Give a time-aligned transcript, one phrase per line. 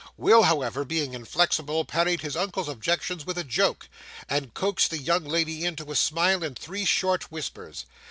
[0.17, 3.87] Will, however, being inflexible, parried his uncle's objections with a joke,
[4.27, 7.85] and coaxed the young lady into a smile in three short whispers.